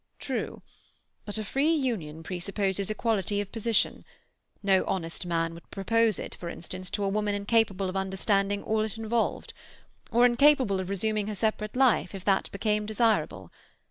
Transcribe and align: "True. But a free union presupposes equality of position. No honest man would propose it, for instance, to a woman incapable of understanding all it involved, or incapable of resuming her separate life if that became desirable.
"True. 0.17 0.63
But 1.25 1.37
a 1.37 1.43
free 1.43 1.71
union 1.71 2.23
presupposes 2.23 2.89
equality 2.89 3.39
of 3.39 3.51
position. 3.51 4.03
No 4.63 4.83
honest 4.85 5.27
man 5.27 5.53
would 5.53 5.69
propose 5.69 6.17
it, 6.17 6.33
for 6.33 6.49
instance, 6.49 6.89
to 6.89 7.03
a 7.03 7.07
woman 7.07 7.35
incapable 7.35 7.87
of 7.87 7.95
understanding 7.95 8.63
all 8.63 8.81
it 8.81 8.97
involved, 8.97 9.53
or 10.09 10.25
incapable 10.25 10.79
of 10.79 10.89
resuming 10.89 11.27
her 11.27 11.35
separate 11.35 11.75
life 11.75 12.15
if 12.15 12.25
that 12.25 12.51
became 12.51 12.87
desirable. 12.87 13.51